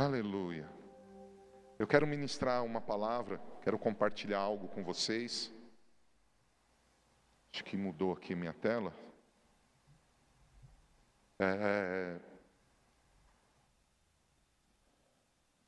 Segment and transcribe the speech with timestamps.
[0.00, 0.64] Aleluia.
[1.76, 5.52] Eu quero ministrar uma palavra, quero compartilhar algo com vocês.
[7.52, 8.94] Acho que mudou aqui minha tela.
[11.40, 12.16] É...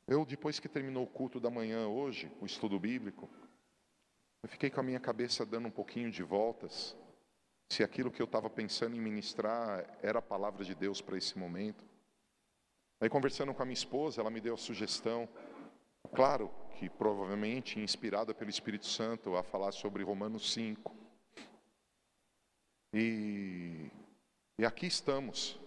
[0.07, 3.29] Eu, depois que terminou o culto da manhã hoje, o estudo bíblico,
[4.45, 6.97] eu fiquei com a minha cabeça dando um pouquinho de voltas,
[7.69, 11.37] se aquilo que eu estava pensando em ministrar era a palavra de Deus para esse
[11.37, 11.90] momento.
[13.01, 15.27] Aí, conversando com a minha esposa, ela me deu a sugestão,
[16.15, 20.95] claro que provavelmente inspirada pelo Espírito Santo, a falar sobre Romanos 5.
[22.93, 23.91] E,
[24.59, 25.59] e aqui estamos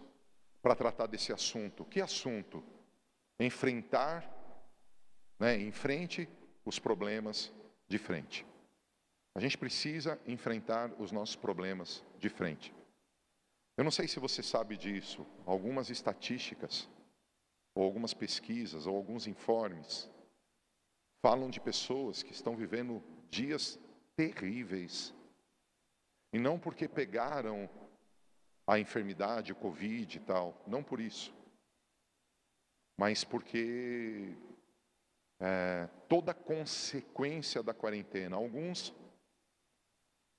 [0.62, 1.84] para tratar desse assunto.
[1.86, 2.64] Que assunto?
[3.40, 4.24] Enfrentar,
[5.40, 6.30] né, enfrente
[6.64, 7.52] os problemas
[7.88, 8.46] de frente.
[9.34, 12.72] A gente precisa enfrentar os nossos problemas de frente.
[13.76, 16.88] Eu não sei se você sabe disso, algumas estatísticas,
[17.76, 20.10] ou algumas pesquisas, ou alguns informes,
[21.22, 23.80] falam de pessoas que estão vivendo dias
[24.16, 25.14] terríveis
[26.32, 27.70] e não porque pegaram
[28.66, 31.34] a enfermidade, o Covid e tal, não por isso,
[32.98, 34.36] mas porque
[35.40, 38.94] é, toda consequência da quarentena, alguns,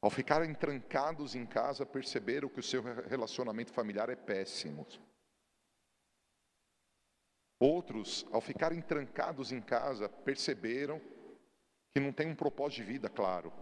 [0.01, 4.87] ao ficarem trancados em casa, perceberam que o seu relacionamento familiar é péssimo.
[7.59, 11.01] Outros, ao ficarem trancados em casa, perceberam
[11.93, 13.53] que não tem um propósito de vida claro.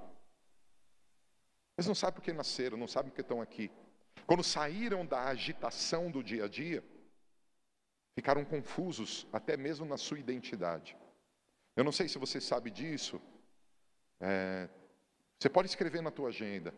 [1.77, 3.71] Eles não sabem por que nasceram, não sabem por que estão aqui.
[4.27, 6.83] Quando saíram da agitação do dia a dia,
[8.15, 10.97] ficaram confusos, até mesmo na sua identidade.
[11.77, 13.21] Eu não sei se você sabe disso.
[14.21, 14.69] É,
[15.39, 16.75] você pode escrever na tua agenda.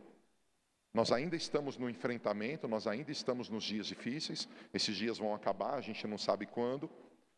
[0.93, 4.49] Nós ainda estamos no enfrentamento, nós ainda estamos nos dias difíceis.
[4.73, 6.89] Esses dias vão acabar, a gente não sabe quando.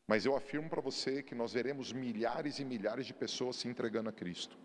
[0.06, 4.08] Mas eu afirmo para você que nós veremos milhares e milhares de pessoas se entregando
[4.08, 4.56] a Cristo.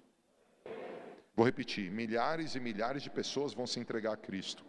[1.36, 4.64] Vou repetir: milhares e milhares de pessoas vão se entregar a Cristo.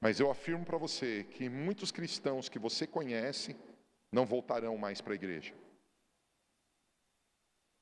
[0.00, 3.56] Mas eu afirmo para você que muitos cristãos que você conhece
[4.10, 5.52] não voltarão mais para a igreja.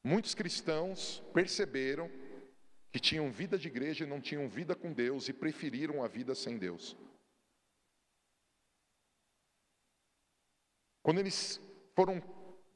[0.03, 2.11] Muitos cristãos perceberam
[2.93, 6.35] que tinham vida de igreja e não tinham vida com Deus e preferiram a vida
[6.35, 6.97] sem Deus.
[11.05, 11.61] Quando eles
[11.95, 12.21] foram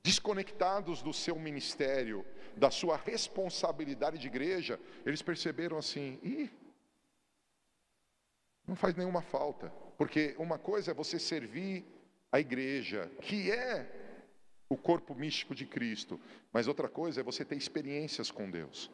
[0.03, 2.25] desconectados do seu ministério,
[2.55, 6.51] da sua responsabilidade de igreja, eles perceberam assim:
[8.67, 11.87] não faz nenhuma falta, porque uma coisa é você servir
[12.31, 13.91] a igreja, que é
[14.69, 16.21] o corpo místico de Cristo,
[16.53, 18.91] mas outra coisa é você ter experiências com Deus.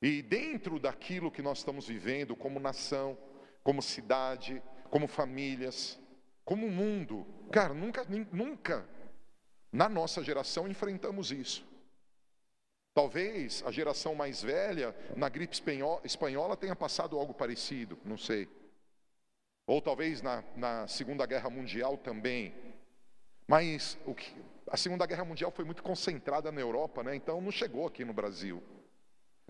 [0.00, 3.18] E dentro daquilo que nós estamos vivendo, como nação,
[3.64, 5.98] como cidade, como famílias,
[6.48, 8.88] como mundo, cara, nunca, nunca
[9.70, 11.62] na nossa geração enfrentamos isso.
[12.94, 15.54] Talvez a geração mais velha, na gripe
[16.04, 18.48] espanhola, tenha passado algo parecido, não sei.
[19.66, 22.54] Ou talvez na, na Segunda Guerra Mundial também.
[23.46, 24.34] Mas que,
[24.70, 27.14] a Segunda Guerra Mundial foi muito concentrada na Europa, né?
[27.14, 28.62] então não chegou aqui no Brasil.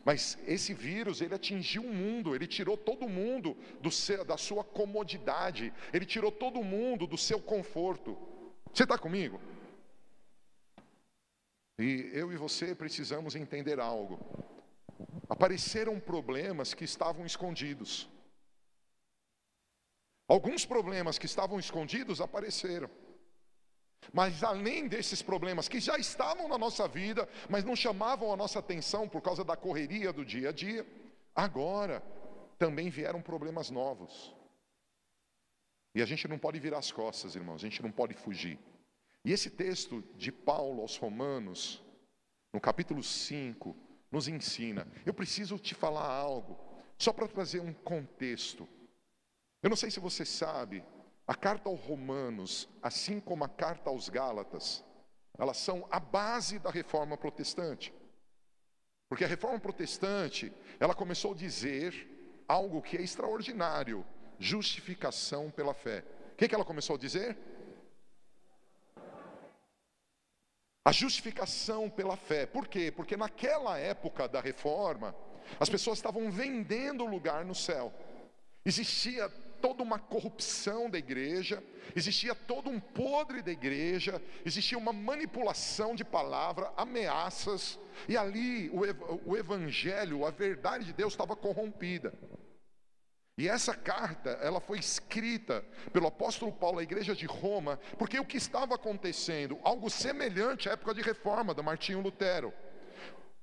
[0.04, 3.56] Mas esse vírus, ele atingiu o mundo, ele tirou todo mundo
[3.90, 8.16] seu, da sua comodidade, ele tirou todo mundo do seu conforto.
[8.72, 9.40] Você está comigo?
[11.78, 14.18] E eu e você precisamos entender algo.
[15.28, 18.08] Apareceram problemas que estavam escondidos.
[20.26, 22.90] Alguns problemas que estavam escondidos apareceram.
[24.12, 28.58] Mas além desses problemas que já estavam na nossa vida, mas não chamavam a nossa
[28.58, 30.86] atenção por causa da correria do dia a dia,
[31.34, 32.02] agora
[32.58, 34.34] também vieram problemas novos.
[35.94, 38.58] E a gente não pode virar as costas, irmãos, a gente não pode fugir.
[39.24, 41.82] E esse texto de Paulo aos Romanos,
[42.52, 43.76] no capítulo 5,
[44.10, 44.86] nos ensina.
[45.04, 46.58] Eu preciso te falar algo,
[46.96, 48.68] só para trazer um contexto.
[49.62, 50.84] Eu não sei se você sabe,
[51.28, 54.82] a carta aos Romanos, assim como a carta aos Gálatas,
[55.36, 57.92] elas são a base da reforma protestante.
[59.10, 64.06] Porque a reforma protestante, ela começou a dizer algo que é extraordinário:
[64.38, 66.02] justificação pela fé.
[66.32, 67.36] O que, que ela começou a dizer?
[70.82, 72.46] A justificação pela fé.
[72.46, 72.90] Por quê?
[72.90, 75.14] Porque naquela época da reforma,
[75.60, 77.92] as pessoas estavam vendendo lugar no céu.
[78.64, 81.62] Existia toda uma corrupção da igreja,
[81.94, 87.78] existia todo um podre da igreja, existia uma manipulação de palavra, ameaças,
[88.08, 88.80] e ali o,
[89.30, 92.12] o evangelho, a verdade de Deus estava corrompida.
[93.38, 98.24] E essa carta, ela foi escrita pelo apóstolo Paulo à igreja de Roma, porque o
[98.24, 102.52] que estava acontecendo, algo semelhante à época de reforma da Martinho Lutero.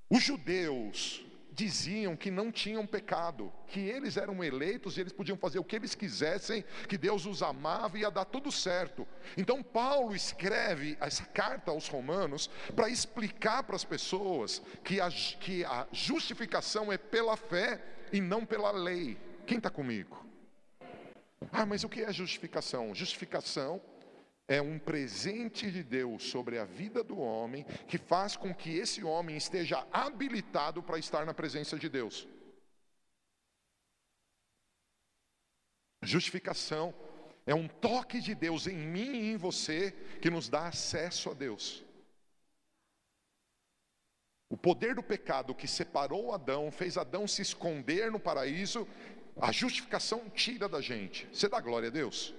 [0.10, 5.58] Os judeus diziam que não tinham pecado, que eles eram eleitos e eles podiam fazer
[5.58, 9.08] o que eles quisessem, que Deus os amava e ia dar tudo certo.
[9.38, 15.64] Então Paulo escreve essa carta aos romanos para explicar para as pessoas que a, que
[15.64, 17.82] a justificação é pela fé
[18.12, 19.18] e não pela lei.
[19.48, 20.26] Quem está comigo?
[21.52, 22.94] Ah, mas o que é justificação?
[22.94, 23.82] Justificação
[24.48, 29.04] é um presente de Deus sobre a vida do homem que faz com que esse
[29.04, 32.28] homem esteja habilitado para estar na presença de Deus.
[36.04, 36.94] Justificação
[37.48, 41.34] é um toque de Deus em mim e em você que nos dá acesso a
[41.34, 41.84] Deus.
[44.48, 48.88] O poder do pecado que separou Adão, fez Adão se esconder no paraíso,
[49.38, 51.28] a justificação tira da gente.
[51.34, 52.34] Você dá glória a Deus?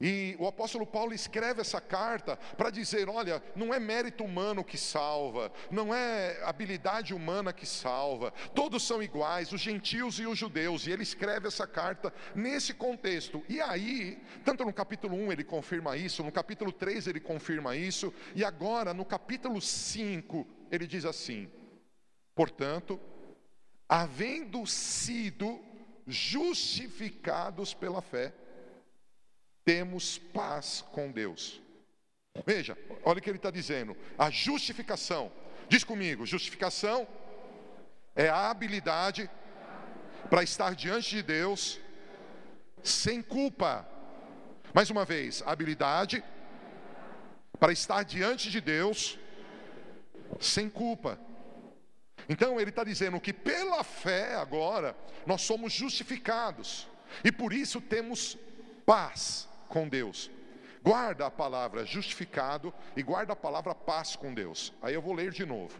[0.00, 4.78] E o apóstolo Paulo escreve essa carta para dizer: olha, não é mérito humano que
[4.78, 10.86] salva, não é habilidade humana que salva, todos são iguais, os gentios e os judeus,
[10.86, 13.44] e ele escreve essa carta nesse contexto.
[13.48, 18.14] E aí, tanto no capítulo 1 ele confirma isso, no capítulo 3 ele confirma isso,
[18.36, 21.50] e agora no capítulo 5 ele diz assim:
[22.36, 23.00] portanto,
[23.88, 25.60] havendo sido
[26.06, 28.32] justificados pela fé,
[29.68, 31.60] temos paz com Deus.
[32.46, 32.74] Veja,
[33.04, 35.30] olha o que ele está dizendo: a justificação,
[35.68, 37.06] diz comigo, justificação
[38.16, 39.28] é a habilidade
[40.30, 41.78] para estar diante de Deus
[42.82, 43.86] sem culpa.
[44.72, 46.24] Mais uma vez, habilidade
[47.58, 49.18] para estar diante de Deus
[50.40, 51.20] sem culpa.
[52.26, 56.88] Então ele está dizendo que pela fé agora nós somos justificados
[57.22, 58.38] e por isso temos
[58.86, 60.30] paz com Deus.
[60.82, 64.72] Guarda a palavra justificado e guarda a palavra paz com Deus.
[64.80, 65.78] Aí eu vou ler de novo.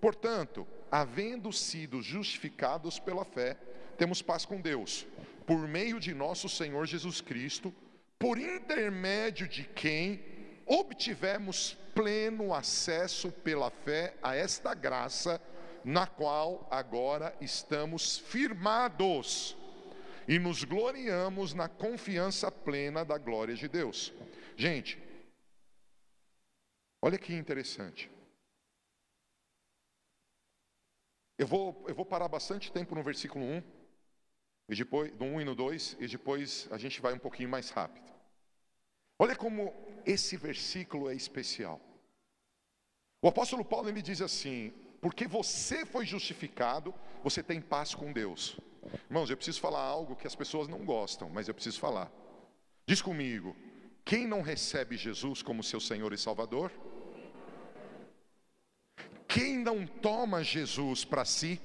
[0.00, 3.56] Portanto, havendo sido justificados pela fé,
[3.98, 5.06] temos paz com Deus,
[5.44, 7.74] por meio de nosso Senhor Jesus Cristo,
[8.18, 10.24] por intermédio de quem
[10.66, 15.40] obtivemos pleno acesso pela fé a esta graça
[15.84, 19.57] na qual agora estamos firmados
[20.28, 24.12] e nos gloriamos na confiança plena da glória de Deus.
[24.54, 25.02] Gente,
[27.00, 28.10] olha que interessante.
[31.38, 33.62] Eu vou, eu vou parar bastante tempo no versículo 1,
[34.68, 37.70] e depois, no 1 e no 2, e depois a gente vai um pouquinho mais
[37.70, 38.06] rápido.
[39.18, 39.72] Olha como
[40.04, 41.80] esse versículo é especial.
[43.22, 48.58] O apóstolo Paulo ele diz assim: porque você foi justificado, você tem paz com Deus.
[49.08, 52.10] Irmãos, eu preciso falar algo que as pessoas não gostam, mas eu preciso falar.
[52.86, 53.54] Diz comigo:
[54.04, 56.72] quem não recebe Jesus como seu Senhor e Salvador?
[59.28, 61.60] Quem não toma Jesus para si,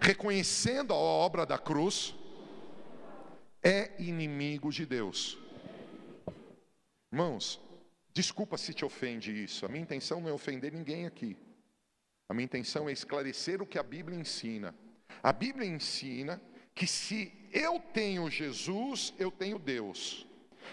[0.00, 2.14] reconhecendo a obra da cruz,
[3.62, 5.38] é inimigo de Deus.
[7.10, 7.58] Irmãos,
[8.12, 11.34] desculpa se te ofende isso, a minha intenção não é ofender ninguém aqui.
[12.28, 14.74] A minha intenção é esclarecer o que a Bíblia ensina.
[15.22, 16.40] A Bíblia ensina
[16.74, 20.26] que se eu tenho Jesus, eu tenho Deus.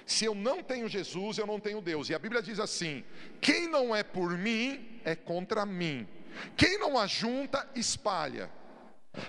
[0.06, 2.10] Se eu não tenho Jesus, eu não tenho Deus.
[2.10, 3.04] E a Bíblia diz assim:
[3.40, 6.08] quem não é por mim, é contra mim.
[6.56, 8.50] Quem não ajunta, espalha.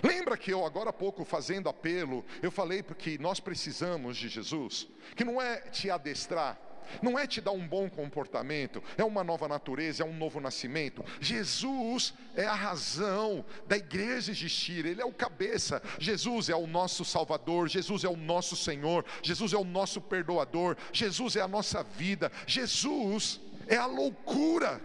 [0.02, 4.88] Lembra que eu agora há pouco fazendo apelo, eu falei porque nós precisamos de Jesus,
[5.16, 6.56] que não é te adestrar,
[7.02, 11.04] não é te dar um bom comportamento, é uma nova natureza, é um novo nascimento.
[11.20, 15.82] Jesus é a razão da igreja existir, Ele é o cabeça.
[15.98, 20.76] Jesus é o nosso Salvador, Jesus é o nosso Senhor, Jesus é o nosso perdoador,
[20.92, 24.80] Jesus é a nossa vida, Jesus é a loucura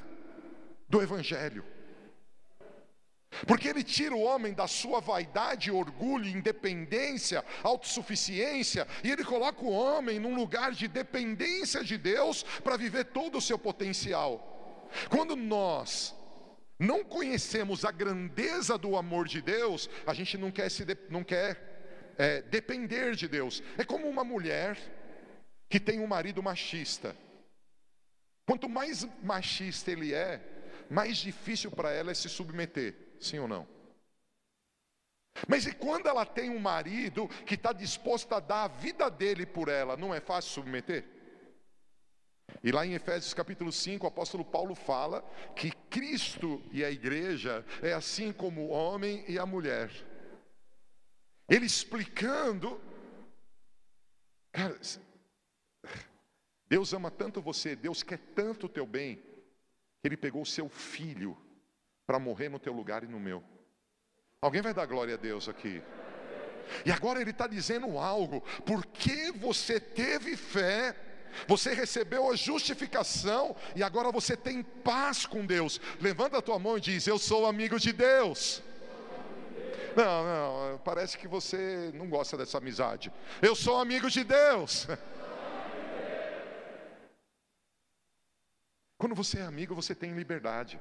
[0.89, 1.76] do Evangelho.
[3.45, 9.71] Porque ele tira o homem da sua vaidade, orgulho, independência, autossuficiência, e ele coloca o
[9.71, 14.87] homem num lugar de dependência de Deus para viver todo o seu potencial.
[15.09, 16.15] Quando nós
[16.79, 21.23] não conhecemos a grandeza do amor de Deus, a gente não quer, se de, não
[21.23, 23.63] quer é, depender de Deus.
[23.77, 24.77] É como uma mulher
[25.69, 27.15] que tem um marido machista.
[28.45, 30.41] Quanto mais machista ele é,
[30.89, 32.95] mais difícil para ela é se submeter.
[33.19, 33.67] Sim ou não?
[35.47, 39.45] Mas e quando ela tem um marido que está disposto a dar a vida dele
[39.45, 41.05] por ela, não é fácil submeter?
[42.63, 45.21] E lá em Efésios capítulo 5, o apóstolo Paulo fala
[45.55, 49.91] que Cristo e a igreja é assim como o homem e a mulher.
[51.47, 52.81] Ele explicando.
[54.51, 54.79] Cara,
[56.67, 60.67] Deus ama tanto você, Deus quer tanto o teu bem, que Ele pegou o seu
[60.67, 61.37] filho
[62.07, 63.43] para morrer no teu lugar e no meu.
[64.41, 65.83] Alguém vai dar glória a Deus aqui?
[66.85, 70.95] E agora Ele está dizendo algo, porque você teve fé,
[71.47, 75.81] você recebeu a justificação e agora você tem paz com Deus.
[75.99, 78.63] Levanta a tua mão e diz: Eu sou amigo de Deus.
[79.95, 83.11] Não, não, parece que você não gosta dessa amizade.
[83.41, 84.87] Eu sou amigo de Deus.
[88.97, 90.79] Quando você é amigo, você tem liberdade.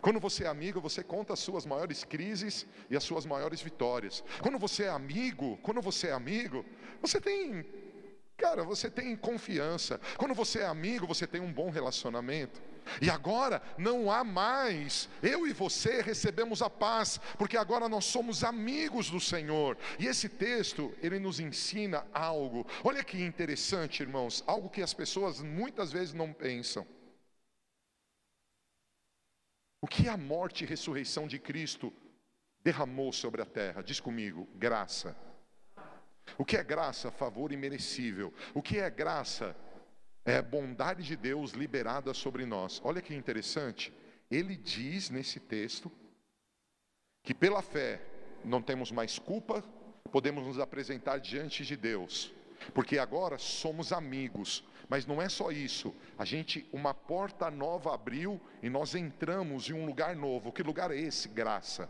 [0.00, 4.22] Quando você é amigo, você conta as suas maiores crises e as suas maiores vitórias.
[4.40, 6.64] Quando você é amigo, quando você é amigo,
[7.00, 7.64] você tem,
[8.36, 10.00] cara, você tem confiança.
[10.16, 12.60] Quando você é amigo, você tem um bom relacionamento.
[13.00, 18.44] E agora não há mais, eu e você recebemos a paz, porque agora nós somos
[18.44, 19.76] amigos do Senhor.
[19.98, 22.66] E esse texto, ele nos ensina algo.
[22.82, 26.86] Olha que interessante, irmãos, algo que as pessoas muitas vezes não pensam.
[29.84, 31.92] O que a morte e ressurreição de Cristo
[32.62, 33.82] derramou sobre a terra?
[33.82, 35.14] Diz comigo, graça.
[36.38, 37.10] O que é graça?
[37.10, 38.32] Favor imerecível.
[38.54, 39.54] O que é graça?
[40.24, 42.80] É bondade de Deus liberada sobre nós.
[42.82, 43.92] Olha que interessante.
[44.30, 45.92] Ele diz nesse texto
[47.22, 48.00] que pela fé
[48.42, 49.62] não temos mais culpa,
[50.10, 52.32] podemos nos apresentar diante de Deus,
[52.72, 55.94] porque agora somos amigos, mas não é só isso.
[56.18, 60.52] A gente, uma porta nova abriu e nós entramos em um lugar novo.
[60.52, 61.28] Que lugar é esse?
[61.28, 61.88] Graça.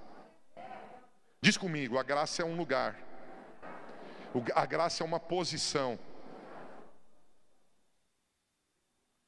[1.40, 2.98] Diz comigo, a graça é um lugar.
[4.54, 5.98] A graça é uma posição.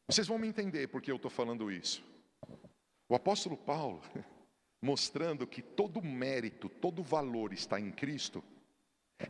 [0.09, 2.03] Vocês vão me entender porque eu estou falando isso.
[3.09, 4.01] O apóstolo Paulo,
[4.81, 8.43] mostrando que todo mérito, todo valor está em Cristo,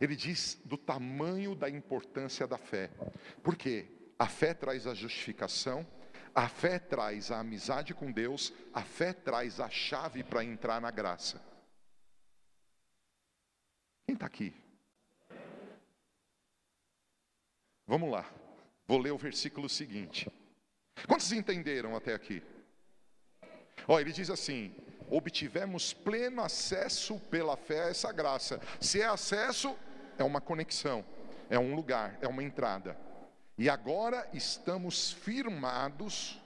[0.01, 2.89] ele diz do tamanho da importância da fé.
[3.41, 3.87] Por quê?
[4.19, 5.85] A fé traz a justificação,
[6.35, 10.91] a fé traz a amizade com Deus, a fé traz a chave para entrar na
[10.91, 11.41] graça.
[14.05, 14.53] Quem está aqui?
[17.85, 18.29] Vamos lá,
[18.85, 20.29] vou ler o versículo seguinte.
[21.07, 22.43] Quantos entenderam até aqui?
[23.87, 24.75] Ó, ele diz assim:
[25.09, 28.59] obtivemos pleno acesso pela fé a essa graça.
[28.79, 29.75] Se é acesso,
[30.17, 31.03] é uma conexão,
[31.49, 32.97] é um lugar, é uma entrada.
[33.57, 36.41] E agora estamos firmados,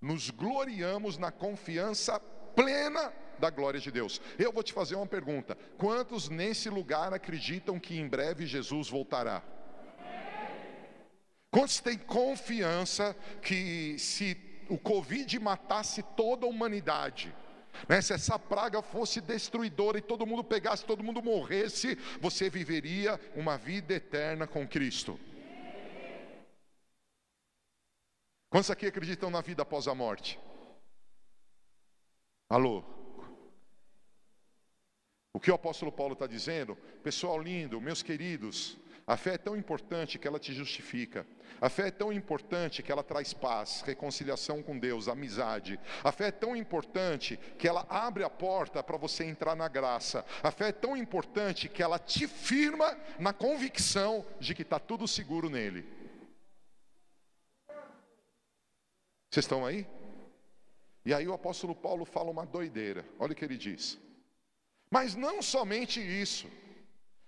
[0.00, 2.18] nos gloriamos na confiança
[2.54, 4.20] plena da glória de Deus.
[4.38, 9.42] Eu vou te fazer uma pergunta: quantos nesse lugar acreditam que em breve Jesus voltará?
[11.50, 14.36] Quantos têm confiança que se
[14.68, 17.34] o Covid matasse toda a humanidade,
[17.88, 23.20] né, se essa praga fosse destruidora e todo mundo pegasse, todo mundo morresse, você viveria
[23.34, 25.18] uma vida eterna com Cristo?
[28.48, 30.38] Quantos aqui acreditam na vida após a morte?
[32.48, 32.82] Alô?
[35.32, 36.76] O que o apóstolo Paulo está dizendo?
[37.02, 41.24] Pessoal lindo, meus queridos, a fé é tão importante que ela te justifica.
[41.60, 45.78] A fé é tão importante que ela traz paz, reconciliação com Deus, amizade.
[46.02, 50.26] A fé é tão importante que ela abre a porta para você entrar na graça.
[50.42, 55.06] A fé é tão importante que ela te firma na convicção de que está tudo
[55.06, 55.86] seguro nele.
[59.30, 59.86] Vocês estão aí?
[61.04, 63.04] E aí o apóstolo Paulo fala uma doideira.
[63.20, 63.96] Olha o que ele diz.
[64.90, 66.50] Mas não somente isso.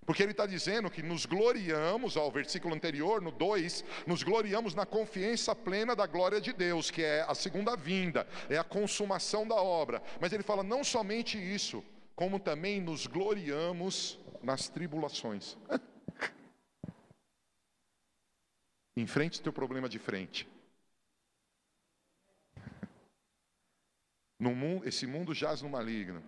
[0.08, 4.86] Porque ele está dizendo que nos gloriamos, ao versículo anterior, no 2, nos gloriamos na
[4.86, 9.56] confiança plena da glória de Deus, que é a segunda vinda, é a consumação da
[9.56, 10.02] obra.
[10.18, 11.84] Mas ele fala não somente isso,
[12.16, 15.58] como também nos gloriamos nas tribulações.
[18.96, 20.48] Enfrente o teu problema de frente.
[24.40, 26.24] No mundo, esse mundo jaz no maligno.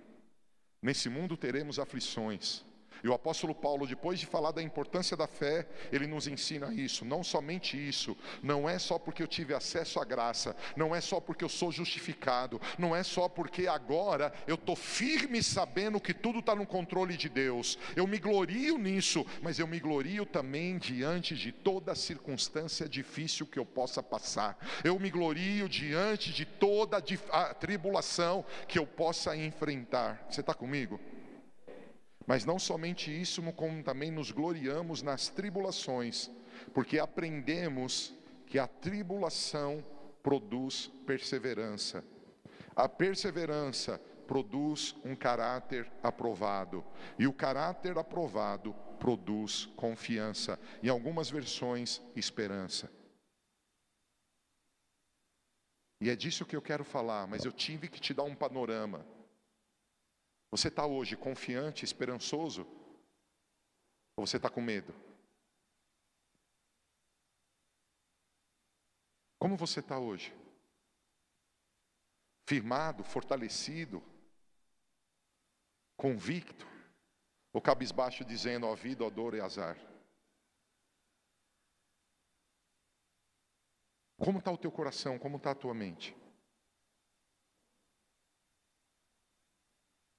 [0.83, 2.63] Nesse mundo teremos aflições.
[3.03, 7.05] E o apóstolo Paulo, depois de falar da importância da fé, ele nos ensina isso.
[7.05, 11.21] Não somente isso, não é só porque eu tive acesso à graça, não é só
[11.21, 16.41] porque eu sou justificado, não é só porque agora eu estou firme sabendo que tudo
[16.41, 17.79] está no controle de Deus.
[17.97, 23.59] Eu me glorio nisso, mas eu me glorio também diante de toda circunstância difícil que
[23.59, 24.59] eu possa passar.
[24.85, 30.27] Eu me glorio diante de toda a tribulação que eu possa enfrentar.
[30.29, 31.01] Você está comigo?
[32.31, 36.31] Mas não somente isso, como também nos gloriamos nas tribulações,
[36.73, 38.15] porque aprendemos
[38.47, 39.85] que a tribulação
[40.23, 42.05] produz perseverança.
[42.77, 46.85] A perseverança produz um caráter aprovado,
[47.19, 50.57] e o caráter aprovado produz confiança.
[50.85, 52.89] Em algumas versões, esperança.
[56.01, 59.05] E é disso que eu quero falar, mas eu tive que te dar um panorama.
[60.51, 62.67] Você está hoje confiante, esperançoso?
[64.17, 64.93] Ou você está com medo?
[69.39, 70.35] Como você está hoje?
[72.49, 74.03] Firmado, fortalecido,
[75.97, 76.67] convicto?
[77.53, 79.77] Ou cabisbaixo dizendo, ó vida, ó dor e azar?
[84.19, 85.19] Como está o teu coração?
[85.19, 86.15] Como está a tua mente?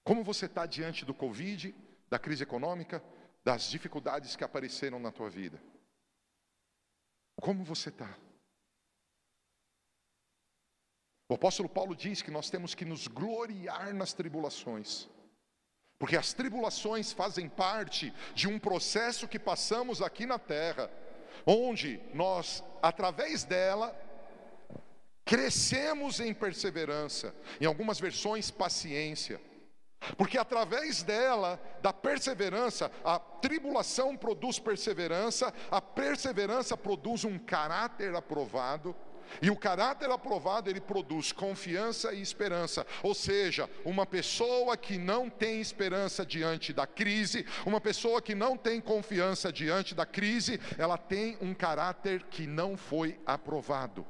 [0.04, 1.76] Como você está diante do Covid,
[2.10, 3.04] da crise econômica,
[3.44, 5.62] das dificuldades que apareceram na tua vida?
[7.40, 8.18] Como você está?
[11.30, 15.08] O apóstolo Paulo diz que nós temos que nos gloriar nas tribulações,
[15.98, 20.92] porque as tribulações fazem parte de um processo que passamos aqui na terra
[21.46, 23.96] onde nós, através dela,
[25.24, 29.40] crescemos em perseverança, em algumas versões, paciência.
[30.18, 38.96] Porque através dela, da perseverança, a tribulação produz perseverança, a perseverança produz um caráter aprovado,
[39.42, 42.86] e o caráter aprovado, ele produz confiança e esperança.
[43.04, 48.58] Ou seja, uma pessoa que não tem esperança diante da crise, uma pessoa que não
[48.58, 54.06] tem confiança diante da crise, ela tem um caráter que não foi aprovado.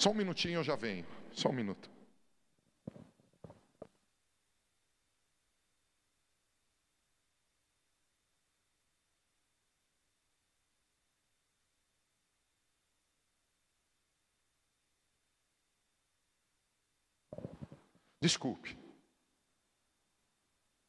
[0.00, 1.06] Só um minutinho eu já venho.
[1.32, 1.91] Só um minuto.
[18.22, 18.78] Desculpe.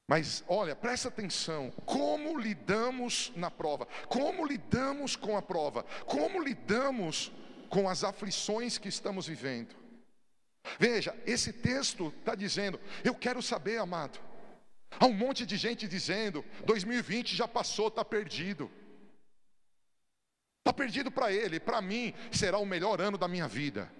[0.07, 7.31] Mas olha, presta atenção, como lidamos na prova, como lidamos com a prova, como lidamos
[7.69, 9.75] com as aflições que estamos vivendo.
[10.77, 14.19] Veja, esse texto está dizendo, eu quero saber, amado.
[14.99, 18.69] Há um monte de gente dizendo, 2020 já passou, está perdido.
[20.59, 23.91] Está perdido para ele, para mim será o melhor ano da minha vida.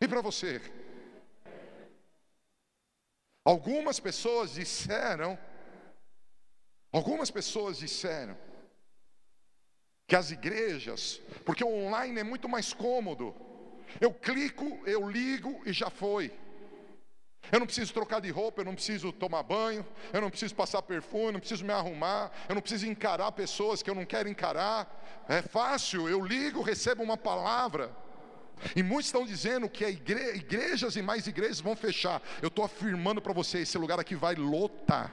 [0.00, 0.85] E para você?
[3.46, 5.38] Algumas pessoas disseram,
[6.90, 8.36] algumas pessoas disseram
[10.04, 13.36] que as igrejas, porque o online é muito mais cômodo.
[14.00, 16.36] Eu clico, eu ligo e já foi.
[17.52, 20.82] Eu não preciso trocar de roupa, eu não preciso tomar banho, eu não preciso passar
[20.82, 24.28] perfume, eu não preciso me arrumar, eu não preciso encarar pessoas que eu não quero
[24.28, 25.24] encarar.
[25.28, 27.94] É fácil, eu ligo, recebo uma palavra.
[28.74, 32.22] E muitos estão dizendo que igre igrejas e mais igrejas vão fechar.
[32.40, 35.12] Eu estou afirmando para você: esse lugar aqui vai lotar.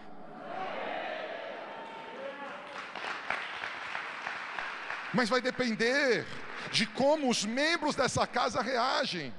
[5.14, 6.26] Mas vai depender
[6.72, 9.34] de como os membros dessa casa reagem.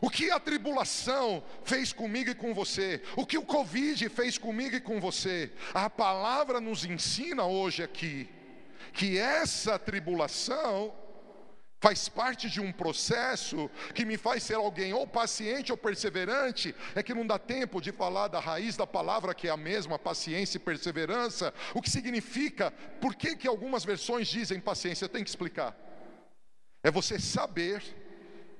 [0.00, 3.02] O que a tribulação fez comigo e com você?
[3.16, 5.52] O que o Covid fez comigo e com você?
[5.74, 8.28] A palavra nos ensina hoje aqui
[8.94, 10.92] que essa tribulação
[11.80, 17.02] faz parte de um processo que me faz ser alguém ou paciente ou perseverante, é
[17.02, 20.58] que não dá tempo de falar da raiz da palavra que é a mesma, paciência
[20.58, 25.30] e perseverança, o que significa, por que, que algumas versões dizem paciência, eu tenho que
[25.30, 25.74] explicar.
[26.82, 27.82] É você saber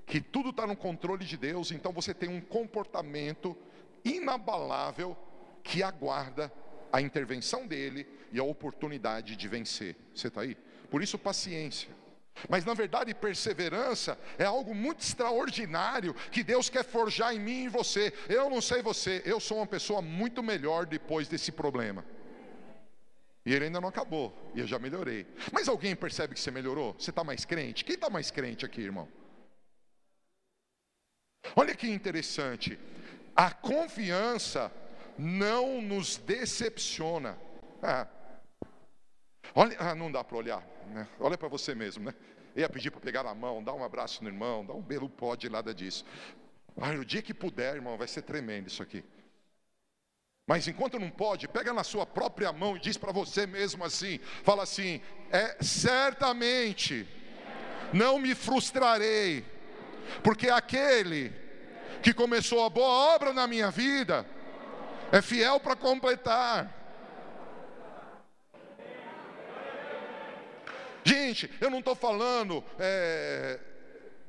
[0.07, 3.57] que tudo está no controle de Deus, então você tem um comportamento
[4.03, 5.17] inabalável
[5.63, 6.51] que aguarda
[6.91, 9.95] a intervenção dele e a oportunidade de vencer.
[10.15, 10.57] Você está aí?
[10.91, 12.00] Por isso, paciência.
[12.49, 17.65] Mas na verdade, perseverança é algo muito extraordinário que Deus quer forjar em mim e
[17.65, 18.13] em você.
[18.29, 22.05] Eu não sei você, eu sou uma pessoa muito melhor depois desse problema.
[23.45, 25.27] E ele ainda não acabou, e eu já melhorei.
[25.53, 26.95] Mas alguém percebe que você melhorou?
[26.99, 27.85] Você está mais crente?
[27.85, 29.09] Quem está mais crente aqui, irmão?
[31.57, 32.79] Olha que interessante.
[33.35, 34.71] A confiança
[35.19, 37.39] não nos decepciona.
[37.83, 38.07] Ah,
[39.55, 40.67] olha, ah, não dá para olhar.
[40.89, 41.07] Né?
[41.19, 42.15] Olha para você mesmo, né?
[42.55, 45.09] Eu ia pedir para pegar na mão, dar um abraço no irmão, dar um belo
[45.09, 46.05] pode, nada disso.
[46.81, 49.05] Ai, o dia que puder, irmão, vai ser tremendo isso aqui.
[50.47, 54.19] Mas enquanto não pode, pega na sua própria mão e diz para você mesmo assim:
[54.43, 57.07] fala assim, é certamente
[57.93, 59.45] não me frustrarei,
[60.25, 61.33] porque aquele
[62.03, 64.27] que começou a boa obra na minha vida
[65.13, 66.80] é fiel para completar.
[71.05, 73.59] Gente, eu não estou falando é,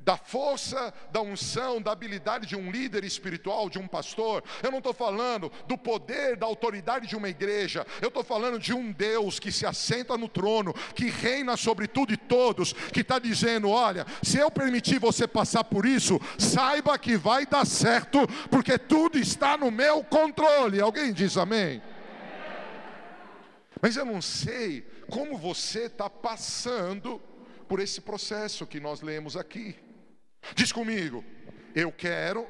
[0.04, 4.42] da força, da unção, da habilidade de um líder espiritual, de um pastor.
[4.62, 7.86] Eu não estou falando do poder, da autoridade de uma igreja.
[8.00, 12.12] Eu estou falando de um Deus que se assenta no trono, que reina sobre tudo
[12.12, 17.16] e todos, que está dizendo: olha, se eu permitir você passar por isso, saiba que
[17.16, 20.80] vai dar certo, porque tudo está no meu controle.
[20.80, 21.80] Alguém diz amém?
[23.80, 27.20] Mas eu não sei como você está passando
[27.68, 29.76] por esse processo que nós lemos aqui.
[30.54, 31.24] Diz comigo,
[31.74, 32.46] eu quero.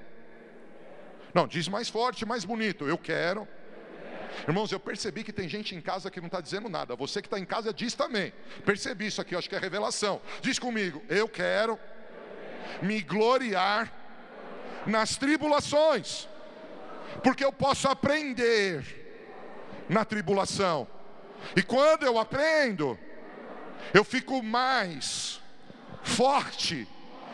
[1.34, 3.46] Não, diz mais forte, mais bonito, eu quero.
[4.48, 6.96] Irmãos, eu percebi que tem gente em casa que não está dizendo nada.
[6.96, 8.32] Você que está em casa diz também.
[8.64, 10.20] Percebi isso aqui, acho que é revelação.
[10.40, 11.78] Diz comigo, eu quero
[12.82, 13.92] me gloriar
[14.86, 16.28] nas tribulações,
[17.22, 20.88] porque eu posso aprender na tribulação.
[21.56, 22.98] E quando eu aprendo,
[23.92, 25.40] eu fico mais
[26.02, 26.88] forte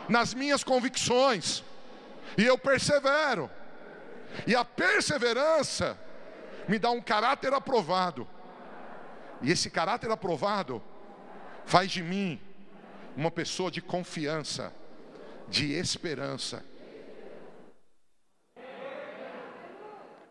[0.09, 1.63] nas minhas convicções,
[2.37, 3.51] e eu persevero,
[4.47, 5.99] e a perseverança
[6.69, 8.27] me dá um caráter aprovado,
[9.41, 10.83] e esse caráter aprovado
[11.65, 12.41] faz de mim
[13.17, 14.73] uma pessoa de confiança,
[15.49, 16.65] de esperança.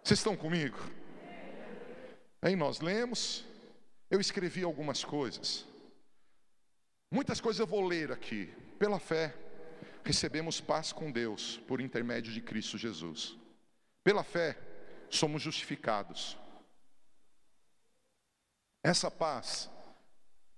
[0.03, 0.77] Vocês estão comigo?
[2.41, 3.46] Aí nós lemos,
[4.09, 5.65] eu escrevi algumas coisas.
[7.11, 8.53] Muitas coisas eu vou ler aqui.
[8.77, 9.33] Pela fé,
[10.03, 13.37] recebemos paz com Deus por intermédio de Cristo Jesus.
[14.03, 14.57] Pela fé,
[15.09, 16.37] somos justificados.
[18.83, 19.69] Essa paz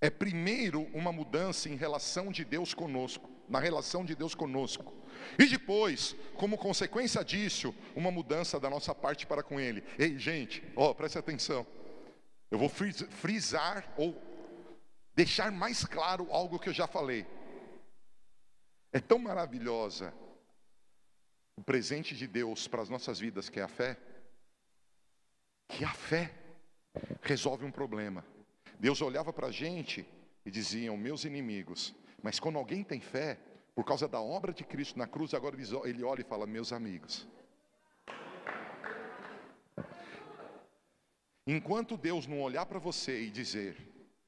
[0.02, 4.94] é primeiro uma mudança em relação de Deus conosco, na relação de Deus conosco.
[5.38, 9.84] E depois, como consequência disso, uma mudança da nossa parte para com Ele.
[9.98, 11.66] Ei, gente, ó, preste atenção.
[12.52, 14.20] Eu vou frisar ou
[15.14, 17.26] deixar mais claro algo que eu já falei.
[18.92, 20.14] É tão maravilhosa
[21.56, 23.98] o presente de Deus para as nossas vidas, que é a fé,
[25.68, 26.34] que a fé
[27.22, 28.26] resolve um problema.
[28.80, 30.08] Deus olhava para a gente
[30.46, 31.94] e dizia: Meus inimigos.
[32.24, 33.38] Mas quando alguém tem fé,
[33.76, 37.28] por causa da obra de Cristo na cruz, agora ele olha e fala: Meus amigos.
[41.52, 43.76] Enquanto Deus não olhar para você e dizer: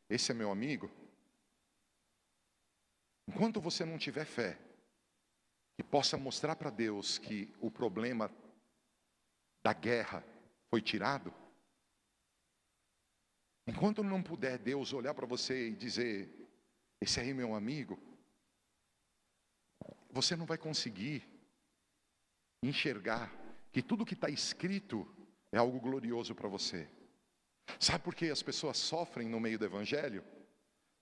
[0.09, 0.89] Esse é meu amigo,
[3.27, 4.59] Enquanto você não tiver fé,
[5.77, 8.29] que possa mostrar para Deus que o problema
[9.63, 10.21] da guerra
[10.69, 11.33] foi tirado,
[13.65, 16.29] enquanto não puder Deus olhar para você e dizer:
[16.99, 17.97] Esse aí é meu amigo,
[20.11, 21.23] você não vai conseguir
[22.61, 23.33] enxergar
[23.71, 25.07] que tudo que está escrito
[25.53, 26.85] é algo glorioso para você.
[27.79, 30.23] Sabe por que as pessoas sofrem no meio do Evangelho?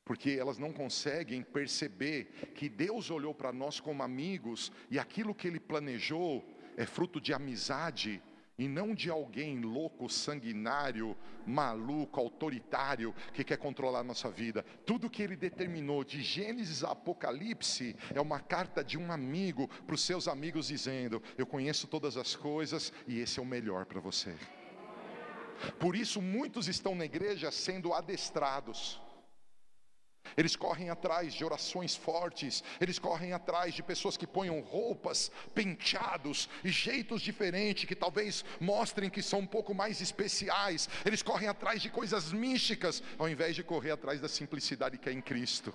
[0.09, 5.47] porque elas não conseguem perceber que Deus olhou para nós como amigos e aquilo que
[5.47, 6.43] Ele planejou
[6.75, 8.19] é fruto de amizade
[8.57, 14.65] e não de alguém louco, sanguinário, maluco, autoritário que quer controlar a nossa vida.
[14.83, 19.93] Tudo que Ele determinou de Gênesis a Apocalipse é uma carta de um amigo para
[19.93, 24.01] os seus amigos dizendo: Eu conheço todas as coisas e esse é o melhor para
[24.01, 24.35] você.
[25.79, 28.99] Por isso muitos estão na igreja sendo adestrados
[30.37, 36.49] eles correm atrás de orações fortes, eles correm atrás de pessoas que ponham roupas, penteados
[36.63, 40.87] e jeitos diferentes que talvez mostrem que são um pouco mais especiais.
[41.05, 45.11] Eles correm atrás de coisas místicas, ao invés de correr atrás da simplicidade que é
[45.11, 45.73] em Cristo.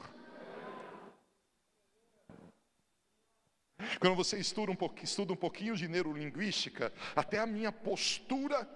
[4.01, 8.67] Quando você estuda um, estuda um pouquinho de neurolinguística, até a minha postura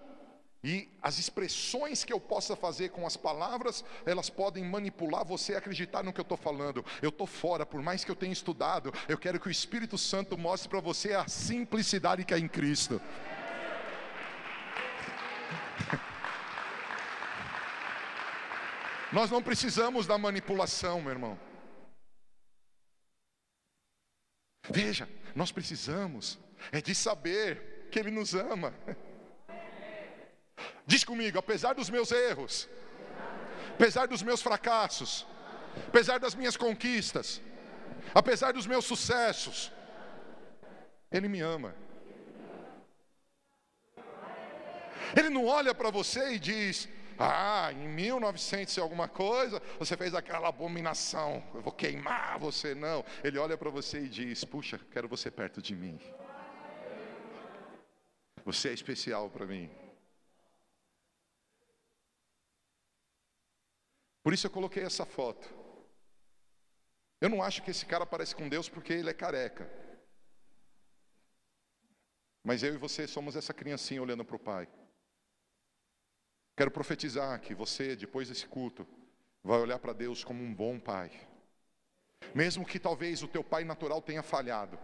[0.63, 5.59] e as expressões que eu possa fazer com as palavras, elas podem manipular você a
[5.59, 6.85] acreditar no que eu estou falando.
[7.01, 10.37] Eu estou fora, por mais que eu tenha estudado, eu quero que o Espírito Santo
[10.37, 13.01] mostre para você a simplicidade que é em Cristo.
[19.13, 21.39] Nós não precisamos da manipulação, meu irmão.
[24.71, 26.39] Veja, nós precisamos
[26.71, 28.75] é de saber que Ele nos ama.
[30.89, 32.67] Diz comigo, apesar dos meus erros,
[33.75, 35.27] apesar dos meus fracassos,
[35.87, 37.43] apesar das minhas conquistas,
[38.15, 39.71] apesar dos meus sucessos,
[41.13, 41.75] Ele me ama.
[45.15, 50.15] Ele não olha para você e diz: Ah, em 1900 e alguma coisa, você fez
[50.15, 52.75] aquela abominação, eu vou queimar você.
[52.75, 53.05] Não.
[53.23, 56.01] Ele olha para você e diz: Puxa, quero você perto de mim.
[58.47, 59.71] Você é especial para mim.
[64.29, 65.49] Por isso eu coloquei essa foto.
[67.19, 69.67] Eu não acho que esse cara parece com Deus porque ele é careca.
[72.45, 74.69] Mas eu e você somos essa criancinha olhando para o Pai.
[76.55, 78.87] Quero profetizar que você, depois desse culto,
[79.43, 81.11] vai olhar para Deus como um bom pai.
[82.35, 84.79] Mesmo que talvez o teu pai natural tenha falhado,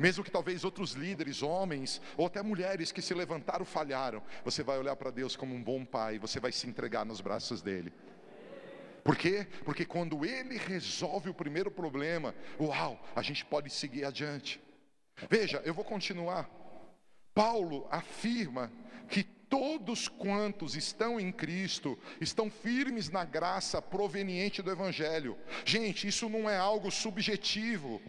[0.00, 4.80] mesmo que talvez outros líderes, homens ou até mulheres que se levantaram falharam, você vai
[4.80, 7.92] olhar para Deus como um bom pai, você vai se entregar nos braços dele.
[9.10, 9.44] Por quê?
[9.64, 14.60] Porque quando ele resolve o primeiro problema, uau, a gente pode seguir adiante.
[15.28, 16.48] Veja, eu vou continuar.
[17.34, 18.70] Paulo afirma
[19.08, 25.36] que todos quantos estão em Cristo estão firmes na graça proveniente do Evangelho.
[25.64, 28.00] Gente, isso não é algo subjetivo,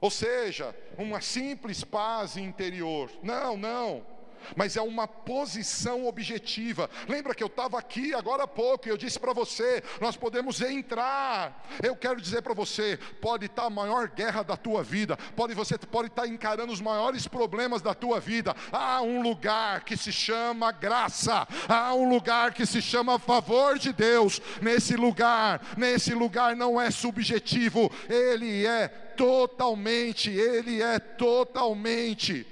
[0.00, 3.12] ou seja, uma simples paz interior.
[3.22, 4.15] Não, não
[4.54, 6.88] mas é uma posição objetiva.
[7.08, 10.60] Lembra que eu estava aqui agora há pouco e eu disse para você: nós podemos
[10.60, 11.66] entrar.
[11.82, 15.54] Eu quero dizer para você: pode estar tá a maior guerra da tua vida, pode
[15.54, 18.54] você pode estar tá encarando os maiores problemas da tua vida.
[18.70, 23.92] Há um lugar que se chama graça, há um lugar que se chama favor de
[23.92, 24.40] Deus.
[24.60, 32.46] Nesse lugar, nesse lugar não é subjetivo, ele é totalmente, ele é totalmente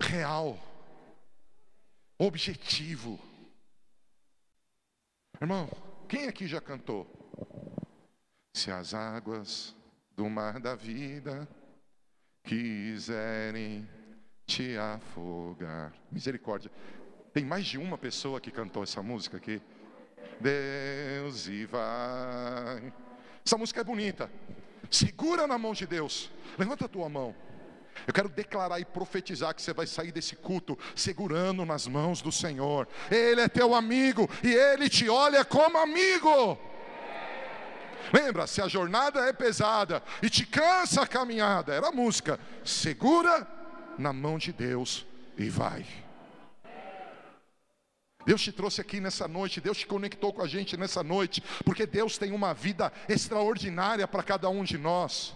[0.00, 0.71] real
[2.26, 3.18] objetivo.
[5.40, 5.68] Irmão,
[6.08, 7.06] quem aqui já cantou?
[8.54, 9.74] Se as águas
[10.16, 11.48] do mar da vida
[12.44, 13.88] quiserem
[14.46, 15.92] te afogar.
[16.12, 16.70] Misericórdia.
[17.32, 19.60] Tem mais de uma pessoa que cantou essa música aqui.
[20.40, 22.92] Deus e vai.
[23.44, 24.30] Essa música é bonita.
[24.88, 26.30] Segura na mão de Deus.
[26.56, 27.34] Levanta a tua mão.
[28.06, 32.32] Eu quero declarar e profetizar que você vai sair desse culto segurando nas mãos do
[32.32, 32.88] Senhor.
[33.10, 36.58] Ele é teu amigo e ele te olha como amigo.
[38.12, 42.38] Lembra, se a jornada é pesada e te cansa a caminhada, era a música.
[42.64, 43.46] Segura
[43.98, 45.86] na mão de Deus e vai.
[48.24, 51.86] Deus te trouxe aqui nessa noite, Deus te conectou com a gente nessa noite, porque
[51.86, 55.34] Deus tem uma vida extraordinária para cada um de nós.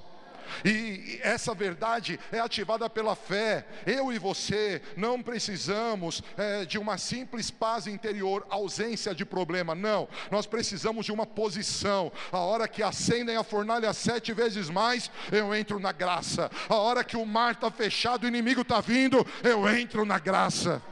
[0.64, 3.66] E essa verdade é ativada pela fé.
[3.86, 9.74] Eu e você não precisamos é, de uma simples paz interior, ausência de problema.
[9.74, 12.12] Não, nós precisamos de uma posição.
[12.32, 16.50] A hora que acendem a fornalha sete vezes mais, eu entro na graça.
[16.68, 20.82] A hora que o mar está fechado, o inimigo está vindo, eu entro na graça.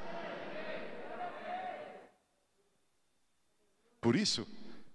[4.01, 4.47] Por isso,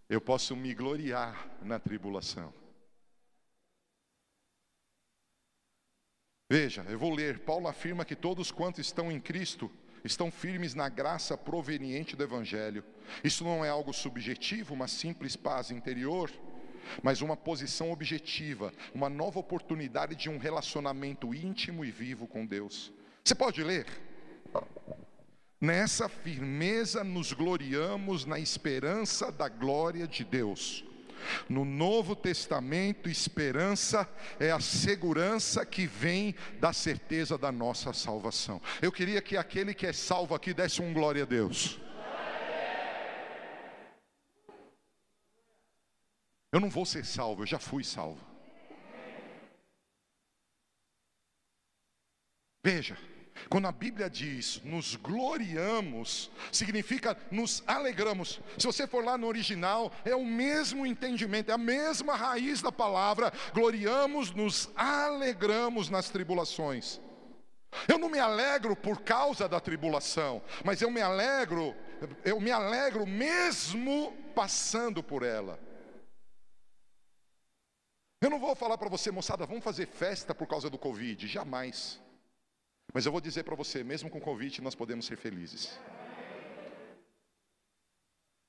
[0.08, 2.59] eu posso me gloriar na tribulação.
[6.52, 7.38] Veja, eu vou ler.
[7.40, 9.70] Paulo afirma que todos quantos estão em Cristo
[10.04, 12.84] estão firmes na graça proveniente do Evangelho.
[13.24, 16.32] Isso não é algo subjetivo, uma simples paz interior,
[17.04, 22.92] mas uma posição objetiva, uma nova oportunidade de um relacionamento íntimo e vivo com Deus.
[23.24, 23.86] Você pode ler?
[25.62, 30.84] Nessa firmeza nos gloriamos na esperança da glória de Deus.
[31.48, 38.62] No Novo Testamento, esperança é a segurança que vem da certeza da nossa salvação.
[38.82, 41.80] Eu queria que aquele que é salvo aqui desse um glória a Deus.
[46.52, 48.26] Eu não vou ser salvo, eu já fui salvo.
[52.64, 52.98] Veja,
[53.48, 58.42] quando a Bíblia diz nos gloriamos, significa nos alegramos.
[58.58, 62.72] Se você for lá no original, é o mesmo entendimento, é a mesma raiz da
[62.72, 63.32] palavra.
[63.54, 67.00] Gloriamos, nos alegramos nas tribulações.
[67.88, 71.76] Eu não me alegro por causa da tribulação, mas eu me alegro,
[72.26, 75.60] eu me alegro mesmo passando por ela.
[78.22, 82.02] Eu não vou falar para você, moçada, vamos fazer festa por causa do Covid, jamais.
[82.94, 85.80] Mas eu vou dizer para você, mesmo com convite, nós podemos ser felizes.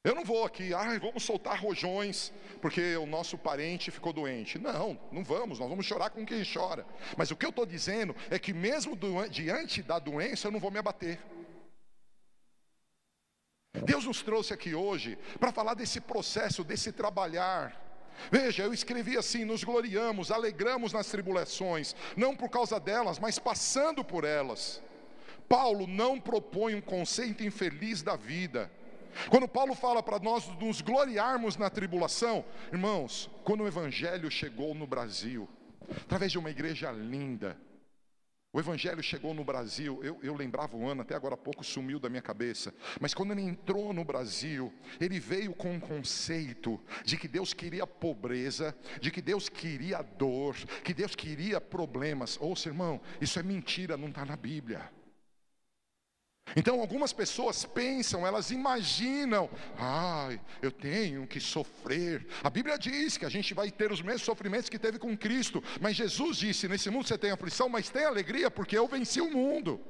[0.02, 4.58] Eu não vou aqui, ai, vamos soltar rojões, porque o nosso parente ficou doente.
[4.58, 6.86] Não, não vamos, nós vamos chorar com quem chora.
[7.18, 8.96] Mas o que eu estou dizendo é que, mesmo
[9.30, 11.20] diante da doença, eu não vou me abater.
[13.84, 17.89] Deus nos trouxe aqui hoje para falar desse processo, desse trabalhar
[18.30, 24.04] Veja, eu escrevi assim: nos gloriamos, alegramos nas tribulações, não por causa delas, mas passando
[24.04, 24.82] por elas.
[25.48, 28.70] Paulo não propõe um conceito infeliz da vida.
[29.28, 34.86] Quando Paulo fala para nós nos gloriarmos na tribulação, irmãos, quando o Evangelho chegou no
[34.86, 35.48] Brasil,
[36.02, 37.56] através de uma igreja linda,
[38.52, 42.00] O Evangelho chegou no Brasil, eu, eu, lembrava o ano, até agora há pouco sumiu
[42.00, 47.16] da minha cabeça, mas quando ele entrou no Brasil, ele veio com um conceito de
[47.16, 52.36] que Deus queria pobreza, de que Deus queria dor, que Deus queria problemas.
[52.40, 54.90] Ouça, irmão, isso é mentira, não está na Bíblia.
[56.56, 59.48] Então algumas pessoas pensam, elas imaginam,
[59.78, 62.26] ai, eu tenho que sofrer.
[62.42, 65.62] A Bíblia diz que a gente vai ter os mesmos sofrimentos que teve com Cristo,
[65.80, 69.30] mas Jesus disse: nesse mundo você tem aflição, mas tem alegria, porque eu venci o
[69.30, 69.80] mundo.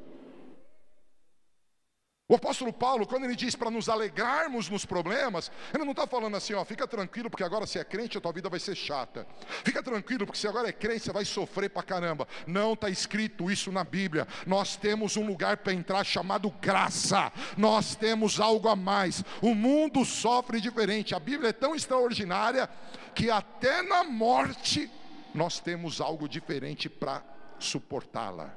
[2.30, 6.36] O apóstolo Paulo, quando ele diz para nos alegrarmos nos problemas, ele não está falando
[6.36, 9.26] assim, ó, fica tranquilo, porque agora você é crente, a tua vida vai ser chata.
[9.64, 12.28] Fica tranquilo, porque se agora é crente, você vai sofrer para caramba.
[12.46, 14.28] Não está escrito isso na Bíblia.
[14.46, 17.32] Nós temos um lugar para entrar chamado graça.
[17.58, 19.24] Nós temos algo a mais.
[19.42, 21.16] O mundo sofre diferente.
[21.16, 22.70] A Bíblia é tão extraordinária
[23.12, 24.88] que até na morte
[25.34, 27.24] nós temos algo diferente para
[27.58, 28.54] suportá-la.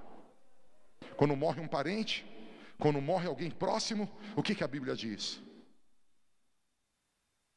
[1.18, 2.24] Quando morre um parente,
[2.78, 5.42] quando morre alguém próximo, o que, que a Bíblia diz?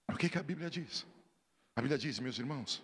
[0.08, 1.06] O que, que a Bíblia diz?
[1.74, 2.82] A Bíblia diz, meus irmãos,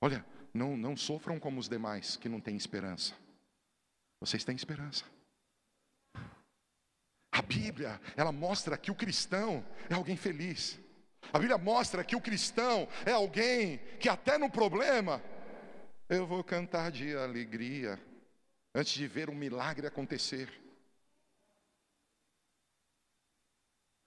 [0.00, 3.14] olha, não, não sofram como os demais que não têm esperança.
[4.20, 5.04] Vocês têm esperança.
[7.30, 10.78] A Bíblia, ela mostra que o cristão é alguém feliz.
[11.32, 15.22] A Bíblia mostra que o cristão é alguém que até no problema,
[16.08, 17.98] eu vou cantar de alegria
[18.74, 20.48] antes de ver um milagre acontecer.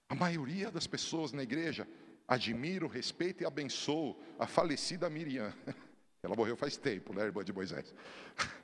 [0.08, 1.88] A maioria das pessoas na igreja
[2.26, 5.52] admira, respeita e abençoa a falecida Miriam.
[6.22, 7.94] Ela morreu faz tempo, né, irmã de Moisés?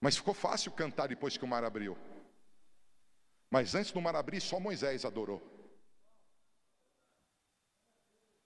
[0.00, 1.96] Mas ficou fácil cantar depois que o mar abriu.
[3.50, 5.42] Mas antes do mar abrir, só Moisés adorou.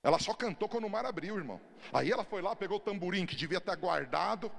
[0.02, 1.60] Ela só cantou quando o mar abriu, irmão.
[1.92, 4.50] Aí ela foi lá, pegou o tamborim que devia estar guardado.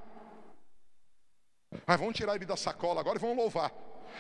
[1.88, 3.72] Mas vamos tirar ele da sacola agora e vamos louvar.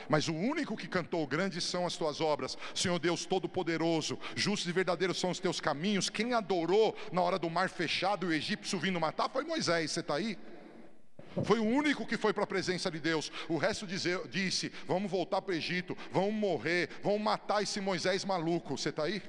[0.09, 4.71] Mas o único que cantou, grandes são as tuas obras, Senhor Deus Todo-Poderoso, justos e
[4.71, 6.09] verdadeiros são os teus caminhos.
[6.09, 9.99] Quem adorou na hora do mar fechado e o egípcio vindo matar foi Moisés, você
[9.99, 10.37] está aí?
[11.43, 13.31] Foi o único que foi para a presença de Deus.
[13.47, 18.25] O resto dizer, disse: Vamos voltar para o Egito, vamos morrer, vamos matar esse Moisés
[18.25, 18.77] maluco.
[18.77, 19.21] Você está aí?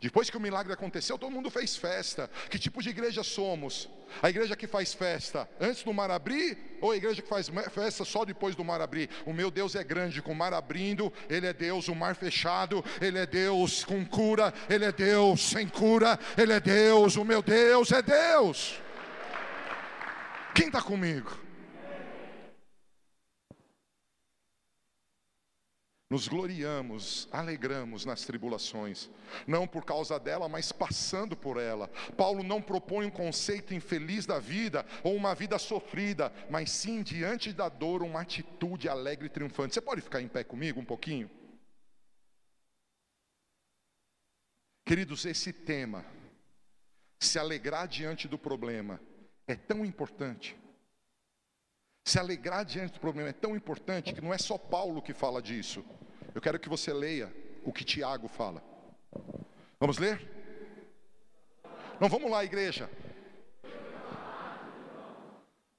[0.00, 2.30] Depois que o milagre aconteceu, todo mundo fez festa.
[2.50, 3.88] Que tipo de igreja somos?
[4.22, 8.04] A igreja que faz festa antes do mar abrir ou a igreja que faz festa
[8.04, 9.08] só depois do mar abrir?
[9.24, 12.84] O meu Deus é grande, com o mar abrindo, Ele é Deus, o mar fechado,
[13.00, 17.42] Ele é Deus com cura, Ele é Deus sem cura, Ele é Deus, o meu
[17.42, 18.80] Deus é Deus.
[20.54, 21.43] Quem está comigo?
[26.14, 29.10] Nos gloriamos, alegramos nas tribulações,
[29.48, 31.88] não por causa dela, mas passando por ela.
[32.16, 37.52] Paulo não propõe um conceito infeliz da vida ou uma vida sofrida, mas sim diante
[37.52, 39.74] da dor uma atitude alegre e triunfante.
[39.74, 41.28] Você pode ficar em pé comigo um pouquinho?
[44.86, 46.06] Queridos, esse tema,
[47.18, 49.00] se alegrar diante do problema,
[49.48, 50.56] é tão importante.
[52.04, 55.40] Se alegrar diante do problema é tão importante que não é só Paulo que fala
[55.40, 55.82] disso.
[56.34, 58.62] Eu quero que você leia o que Tiago fala.
[59.80, 60.20] Vamos ler?
[61.98, 62.90] Não, vamos lá, igreja.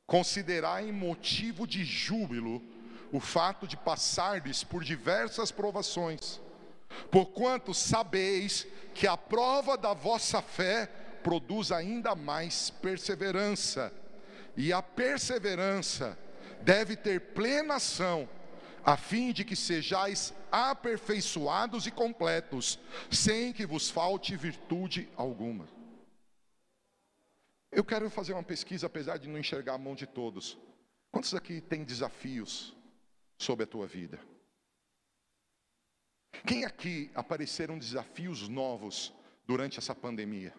[0.08, 2.62] Considerai motivo de júbilo
[3.12, 6.42] o fato de passardes por diversas provações,
[7.12, 10.88] porquanto sabeis que a prova da vossa fé
[11.24, 13.94] produz ainda mais perseverança,
[14.58, 16.18] e a perseverança
[16.62, 18.28] deve ter plena ação,
[18.84, 22.80] a fim de que sejais aperfeiçoados e completos,
[23.12, 25.68] sem que vos falte virtude alguma.
[27.72, 30.58] Eu quero fazer uma pesquisa, apesar de não enxergar a mão de todos.
[31.12, 32.76] Quantos aqui têm desafios
[33.38, 34.20] sobre a tua vida?
[36.46, 39.14] Quem aqui apareceram desafios novos
[39.46, 40.54] durante essa pandemia?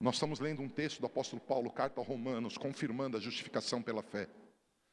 [0.00, 4.02] Nós estamos lendo um texto do apóstolo Paulo, carta aos Romanos, confirmando a justificação pela
[4.02, 4.28] fé.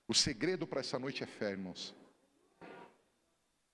[0.05, 1.95] O segredo para essa noite é fé, irmãos.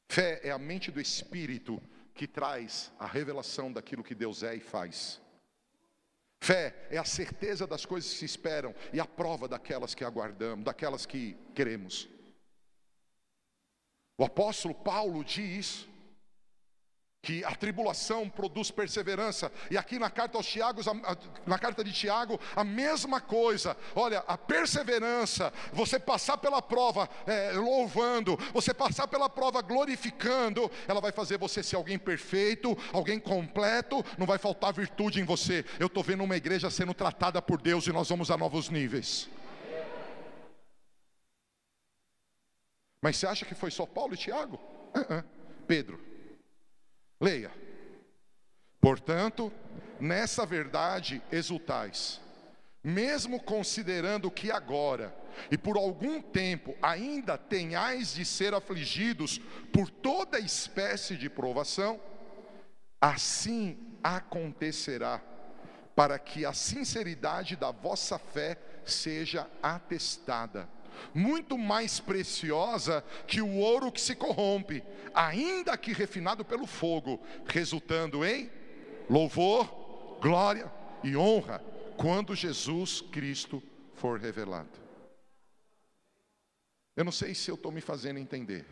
[0.07, 1.81] Fé é a mente do Espírito
[2.13, 5.19] que traz a revelação daquilo que Deus é e faz.
[6.39, 10.63] Fé é a certeza das coisas que se esperam e a prova daquelas que aguardamos,
[10.63, 12.07] daquelas que queremos.
[14.19, 15.87] O apóstolo Paulo diz
[17.23, 19.49] que a tribulação produz perseverança.
[19.71, 20.85] E aqui na carta aos Tiagos,
[21.47, 23.77] na carta de Tiago, a mesma coisa.
[23.95, 30.99] Olha, a perseverança, você passar pela prova é, louvando, você passar pela prova glorificando, ela
[30.99, 35.63] vai fazer você ser alguém perfeito, alguém completo, não vai faltar virtude em você.
[35.79, 39.29] Eu estou vendo uma igreja sendo tratada por Deus e nós vamos a novos níveis.
[43.01, 44.59] Mas você acha que foi só Paulo e Tiago?
[44.93, 45.23] Uh -uh.
[45.65, 46.12] Pedro.
[47.23, 47.51] Leia.
[48.81, 49.49] Portanto,
[49.97, 52.19] nessa verdade exultais,
[52.83, 55.15] mesmo considerando que agora
[55.49, 59.39] e por algum tempo ainda tenhais de ser afligidos
[59.71, 61.97] por toda espécie de provação,
[62.99, 65.21] assim acontecerá,
[65.95, 70.67] para que a sinceridade da vossa fé seja atestada
[71.13, 74.83] muito mais preciosa que o ouro que se corrompe,
[75.13, 78.51] ainda que refinado pelo fogo, resultando em
[79.09, 80.71] louvor, glória
[81.03, 81.63] e honra
[81.97, 83.61] quando Jesus Cristo
[83.95, 84.81] for revelado.
[86.95, 88.65] Eu não sei se eu estou me fazendo entender.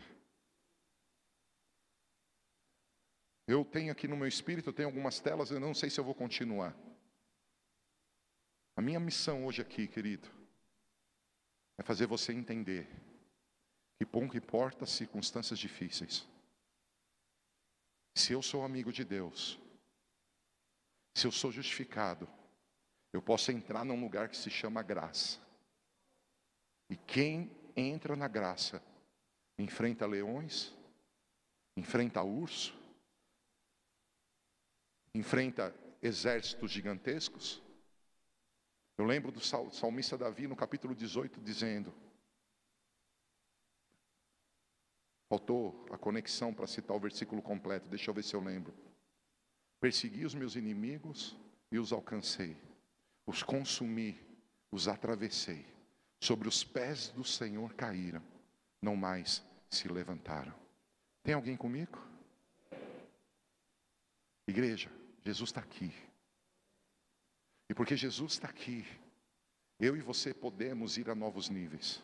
[3.46, 6.04] Eu tenho aqui no meu espírito, eu tenho algumas telas, eu não sei se eu
[6.04, 6.76] vou continuar.
[8.76, 10.28] A minha missão hoje aqui, querido,
[11.82, 12.88] é fazer você entender
[13.98, 16.26] que pouco importa as circunstâncias difíceis.
[18.14, 19.58] Se eu sou amigo de Deus,
[21.14, 22.28] se eu sou justificado,
[23.12, 25.38] eu posso entrar num lugar que se chama graça.
[26.88, 28.82] E quem entra na graça
[29.58, 30.72] enfrenta leões,
[31.76, 32.76] enfrenta urso,
[35.14, 37.61] enfrenta exércitos gigantescos,
[39.02, 41.92] eu lembro do salmista Davi no capítulo 18 dizendo:
[45.28, 48.72] Faltou a conexão para citar o versículo completo, deixa eu ver se eu lembro.
[49.80, 51.36] Persegui os meus inimigos
[51.72, 52.56] e os alcancei,
[53.26, 54.20] os consumi,
[54.70, 55.66] os atravessei,
[56.20, 58.22] sobre os pés do Senhor caíram,
[58.80, 60.54] não mais se levantaram.
[61.24, 61.98] Tem alguém comigo?
[64.46, 64.92] Igreja,
[65.24, 65.92] Jesus está aqui.
[67.72, 68.84] E porque Jesus está aqui,
[69.80, 72.02] eu e você podemos ir a novos níveis.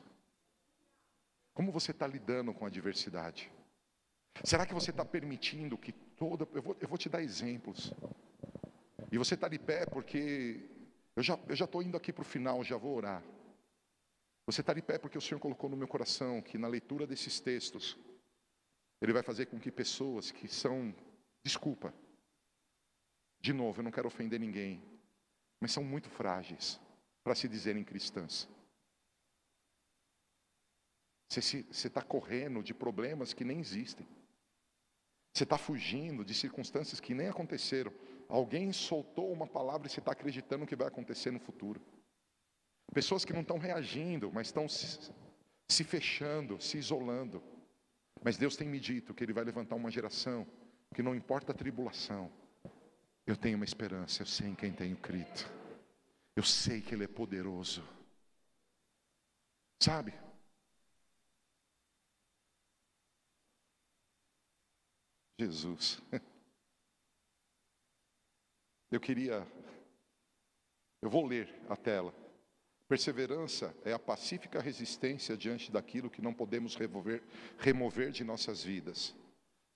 [1.53, 3.53] Como você está lidando com a diversidade?
[4.43, 6.49] Será que você está permitindo que toda.
[6.55, 7.93] Eu vou, eu vou te dar exemplos.
[9.13, 10.59] E você está de pé porque.
[11.15, 13.23] Eu já estou já indo aqui para o final, já vou orar.
[14.47, 17.41] Você está de pé porque o Senhor colocou no meu coração que na leitura desses
[17.41, 17.95] textos,
[19.03, 20.95] Ele vai fazer com que pessoas que são.
[21.45, 21.93] Desculpa.
[23.39, 24.97] De novo, eu não quero ofender ninguém
[25.61, 26.81] mas são muito frágeis
[27.23, 28.49] para se dizerem cristãs.
[31.29, 34.07] Você está correndo de problemas que nem existem.
[35.35, 37.93] Você está fugindo de circunstâncias que nem aconteceram.
[38.29, 41.81] Alguém soltou uma palavra e você está acreditando que vai acontecer no futuro.
[42.93, 45.13] Pessoas que não estão reagindo, mas estão se,
[45.69, 47.43] se fechando, se isolando.
[48.23, 50.47] Mas Deus tem me dito que Ele vai levantar uma geração
[50.95, 52.33] que não importa a tribulação,
[53.31, 55.45] eu tenho uma esperança, eu sei em quem tenho crido.
[56.35, 57.87] Eu sei que Ele é poderoso.
[59.79, 60.15] Sabe?
[65.39, 66.01] Jesus.
[68.91, 69.47] Eu queria.
[71.03, 72.15] Eu vou ler a tela.
[72.89, 77.23] Perseverança é a pacífica resistência diante daquilo que não podemos remover,
[77.59, 79.15] remover de nossas vidas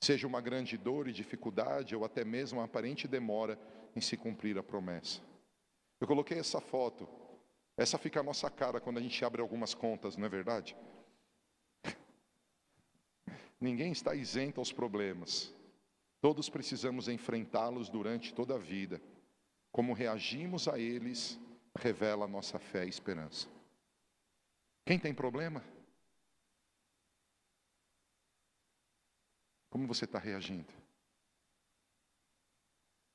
[0.02, 3.56] seja uma grande dor e dificuldade ou até mesmo uma aparente demora
[3.94, 5.20] em se cumprir a promessa.
[6.00, 7.08] Eu coloquei essa foto,
[7.76, 10.76] essa fica a nossa cara quando a gente abre algumas contas, não é verdade?
[13.60, 15.54] Ninguém está isento aos problemas.
[16.20, 19.00] Todos precisamos enfrentá-los durante toda a vida.
[19.70, 21.38] Como reagimos a eles
[21.78, 23.48] revela a nossa fé e esperança.
[24.84, 25.62] Quem tem problema?
[29.72, 30.70] Como você está reagindo?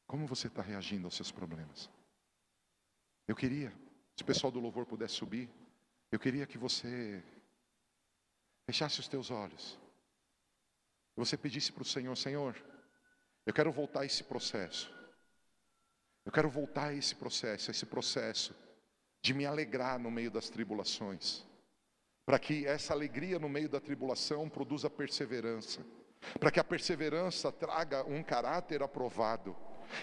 [0.08, 1.88] Como você está reagindo aos seus problemas?
[3.28, 3.72] Eu queria,
[4.16, 5.48] se o pessoal do louvor pudesse subir,
[6.12, 7.24] eu queria que você
[8.66, 9.78] fechasse os teus olhos.
[11.16, 12.56] E você pedisse para o Senhor, Senhor,
[13.46, 14.92] eu quero voltar a esse processo.
[16.26, 18.56] Eu quero voltar a esse processo, a esse processo
[19.22, 21.46] de me alegrar no meio das tribulações.
[22.26, 25.86] Para que essa alegria no meio da tribulação produza perseverança
[26.40, 29.56] para que a perseverança traga um caráter aprovado.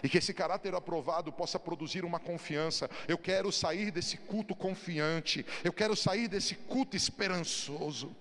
[0.02, 2.88] E que esse caráter aprovado possa produzir uma confiança.
[3.06, 5.44] Eu quero sair desse culto confiante.
[5.62, 8.16] Eu quero sair desse culto esperançoso.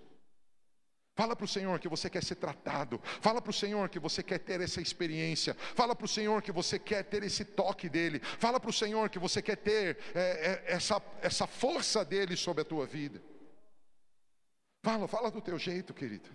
[1.16, 3.00] Fala para o Senhor que você quer ser tratado.
[3.22, 5.56] Fala para o Senhor que você quer ter essa experiência.
[5.76, 8.20] Fala para o Senhor que você quer ter esse toque dele.
[8.20, 12.64] Fala para o Senhor que você quer ter é, é, essa, essa força dele sobre
[12.64, 13.22] a tua vida.
[14.82, 16.30] Fala, fala do teu jeito, querido.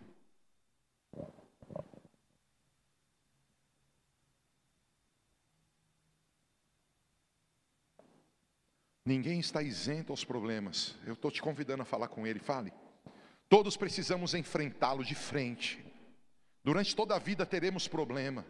[9.08, 10.94] Ninguém está isento aos problemas.
[11.06, 12.38] Eu estou te convidando a falar com ele.
[12.38, 12.74] Fale.
[13.48, 15.82] Todos precisamos enfrentá-lo de frente.
[16.62, 18.44] Durante toda a vida teremos problema,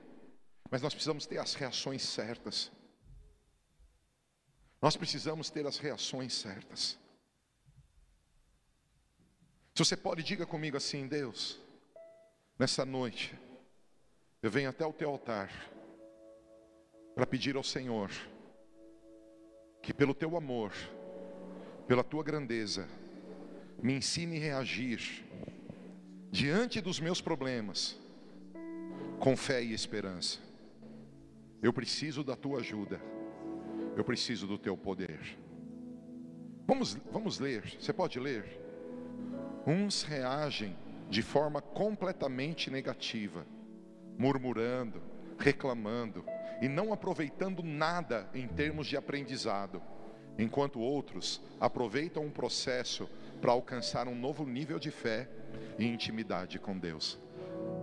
[0.69, 2.73] mas nós precisamos ter as reações certas.
[4.83, 6.99] Nós precisamos ter as reações certas.
[9.77, 11.61] Se você pode, diga comigo assim: Deus,
[12.59, 13.33] nessa noite,
[14.43, 15.53] eu venho até o teu altar
[17.15, 18.11] para pedir ao Senhor
[19.83, 20.73] que, pelo teu amor,
[21.87, 22.89] pela tua grandeza,
[23.83, 25.25] me ensine a reagir
[26.31, 27.99] diante dos meus problemas
[29.19, 30.39] com fé e esperança.
[31.63, 33.01] Eu preciso da tua ajuda.
[33.97, 35.19] Eu preciso do teu poder.
[36.67, 37.65] Vamos, vamos ler.
[37.81, 38.45] Você pode ler?
[39.67, 40.77] Uns reagem
[41.09, 43.45] de forma completamente negativa,
[44.17, 45.03] murmurando,
[45.39, 46.25] reclamando
[46.61, 49.83] e não aproveitando nada em termos de aprendizado,
[50.39, 53.09] enquanto outros aproveitam um processo
[53.41, 55.29] para alcançar um novo nível de fé
[55.79, 57.19] e intimidade com Deus.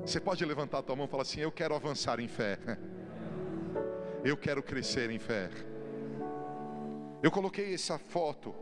[0.02, 2.60] Você pode levantar a tua mão e falar assim: Eu quero avançar em fé.
[4.24, 5.50] Eu quero crescer em fé.
[7.22, 8.56] Eu coloquei essa foto.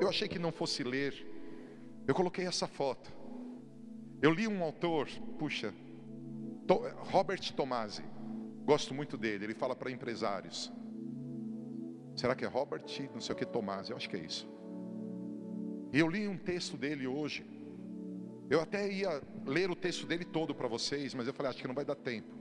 [0.00, 1.26] Eu achei que não fosse ler.
[2.06, 3.12] Eu coloquei essa foto.
[4.20, 5.08] Eu li um autor,
[5.38, 5.72] puxa,
[7.10, 8.04] Robert Tomasi.
[8.70, 9.46] Gosto muito dele.
[9.46, 10.70] Ele fala para empresários.
[12.14, 12.84] Será que é Robert?
[13.14, 13.92] Não sei o que, Tomasi.
[13.92, 14.46] Eu acho que é isso.
[15.90, 17.46] E eu li um texto dele hoje.
[18.50, 21.66] Eu até ia ler o texto dele todo para vocês, mas eu falei, acho que
[21.66, 22.34] não vai dar tempo.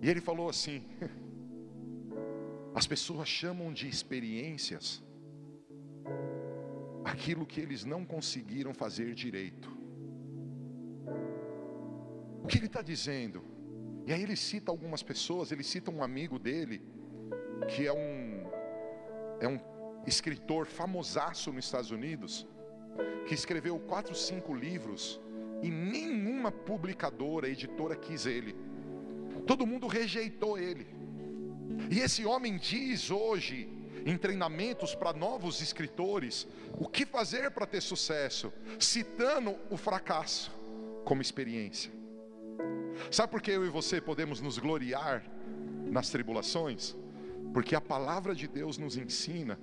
[0.00, 0.82] E ele falou assim:
[2.74, 5.02] as pessoas chamam de experiências
[7.04, 9.68] aquilo que eles não conseguiram fazer direito.
[12.42, 13.53] O que ele está dizendo?
[14.06, 16.82] E aí ele cita algumas pessoas, ele cita um amigo dele,
[17.68, 18.46] que é um,
[19.40, 19.58] é um
[20.06, 22.46] escritor famosaço nos Estados Unidos,
[23.26, 25.20] que escreveu quatro, cinco livros
[25.62, 28.54] e nenhuma publicadora, editora quis ele.
[29.46, 30.86] Todo mundo rejeitou ele.
[31.90, 33.68] E esse homem diz hoje,
[34.04, 36.46] em treinamentos para novos escritores,
[36.78, 40.52] o que fazer para ter sucesso, citando o fracasso
[41.04, 42.03] como experiência.
[43.10, 45.24] Sabe por que eu e você podemos nos gloriar
[45.90, 46.96] nas tribulações?
[47.52, 49.58] Porque a palavra de Deus nos ensina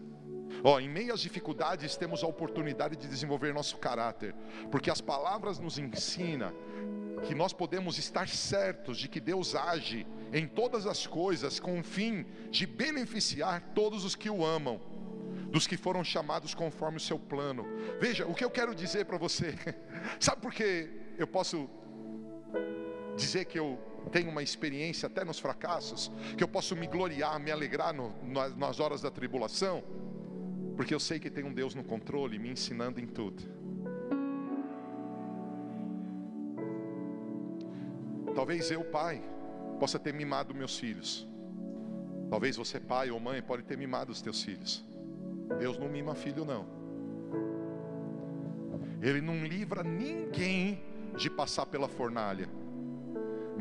[0.63, 4.35] Ó, em meio às dificuldades temos a oportunidade de desenvolver nosso caráter,
[4.69, 6.53] porque as palavras nos ensinam
[7.25, 11.83] que nós podemos estar certos de que Deus age em todas as coisas com o
[11.83, 14.79] fim de beneficiar todos os que o amam,
[15.51, 17.65] dos que foram chamados conforme o seu plano.
[17.99, 19.55] Veja, o que eu quero dizer para você,
[20.19, 21.69] sabe por que eu posso
[23.21, 23.77] dizer que eu
[24.11, 28.13] tenho uma experiência até nos fracassos, que eu posso me gloriar, me alegrar no,
[28.57, 29.83] nas horas da tribulação?
[30.75, 33.43] Porque eu sei que tem um Deus no controle, me ensinando em tudo.
[38.33, 39.21] Talvez eu, pai,
[39.79, 41.27] possa ter mimado meus filhos.
[42.29, 44.83] Talvez você, pai ou mãe, pode ter mimado os teus filhos.
[45.59, 46.65] Deus não mima filho, não.
[49.01, 50.81] Ele não livra ninguém
[51.17, 52.47] de passar pela fornalha,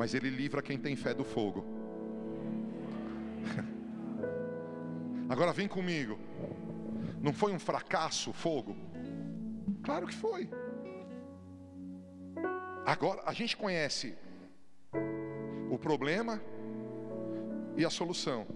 [0.01, 1.63] mas ele livra quem tem fé do fogo.
[5.29, 6.17] Agora vem comigo.
[7.21, 8.75] Não foi um fracasso o fogo?
[9.83, 10.49] Claro que foi.
[12.83, 14.15] Agora, a gente conhece
[15.69, 16.41] o problema
[17.77, 18.47] e a solução.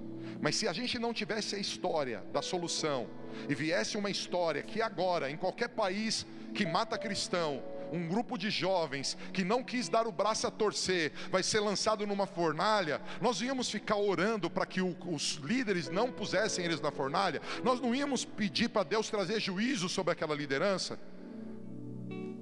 [0.41, 3.07] Mas se a gente não tivesse a história da solução
[3.47, 6.25] e viesse uma história que agora, em qualquer país
[6.55, 7.61] que mata cristão,
[7.95, 12.05] um grupo de jovens que não quis dar o braço a torcer, vai ser lançado
[12.05, 16.91] numa fornalha, nós íamos ficar orando para que o, os líderes não pusessem eles na
[16.91, 20.99] fornalha, nós não íamos pedir para Deus trazer juízo sobre aquela liderança.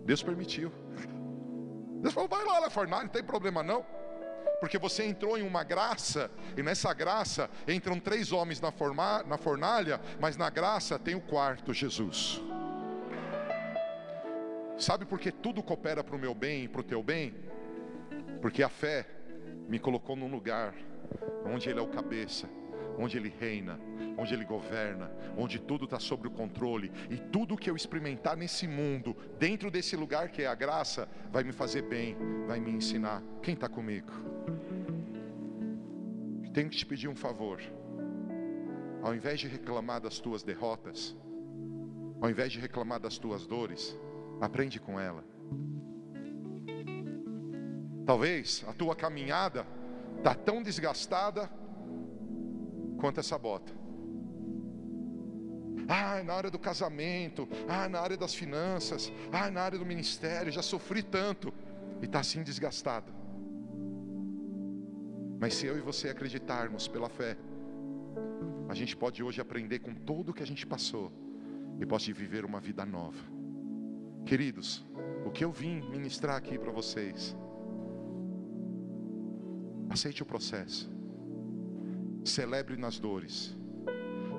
[0.05, 0.71] Deus permitiu.
[2.01, 3.85] Deus falou: vai lá na fornalha, não tem problema não.
[4.59, 9.37] Porque você entrou em uma graça, e nessa graça entram três homens na, forma, na
[9.37, 12.41] fornalha, mas na graça tem o quarto, Jesus.
[14.77, 17.33] Sabe por que tudo coopera para o meu bem e para o teu bem?
[18.41, 19.05] Porque a fé
[19.67, 20.73] me colocou num lugar
[21.45, 22.49] onde Ele é o cabeça,
[22.97, 23.79] onde Ele reina,
[24.17, 28.67] onde Ele governa, onde tudo está sob o controle, e tudo que eu experimentar nesse
[28.67, 32.17] mundo, dentro desse lugar que é a graça, vai me fazer bem,
[32.47, 33.21] vai me ensinar.
[33.41, 34.11] Quem está comigo?
[36.53, 37.59] Tenho que te pedir um favor.
[39.01, 41.15] Ao invés de reclamar das tuas derrotas,
[42.21, 43.97] ao invés de reclamar das tuas dores,
[44.39, 45.23] aprende com ela.
[48.05, 49.65] Talvez a tua caminhada
[50.17, 51.49] está tão desgastada
[52.97, 53.73] quanto essa bota.
[55.87, 60.51] Ah, na área do casamento, ah, na área das finanças, ah, na área do ministério,
[60.51, 61.53] já sofri tanto
[62.01, 63.11] e está assim desgastado.
[65.39, 67.37] Mas se eu e você acreditarmos pela fé,
[68.69, 71.11] a gente pode hoje aprender com tudo o que a gente passou
[71.79, 73.21] e pode viver uma vida nova.
[74.25, 74.85] Queridos,
[75.25, 77.35] o que eu vim ministrar aqui para vocês,
[79.89, 80.89] aceite o processo,
[82.23, 83.57] celebre nas dores,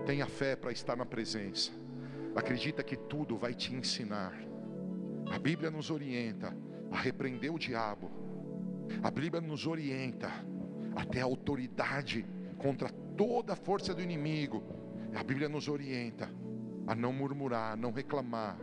[0.07, 1.70] tenha fé para estar na presença,
[2.35, 4.35] acredita que tudo vai te ensinar.
[5.30, 6.57] A Bíblia nos orienta
[6.91, 8.11] a repreender o diabo,
[9.03, 10.30] a Bíblia nos orienta
[10.97, 12.24] a ter autoridade
[12.57, 14.62] contra toda a força do inimigo.
[15.14, 16.28] A Bíblia nos orienta
[16.87, 18.59] a não murmurar, a não reclamar,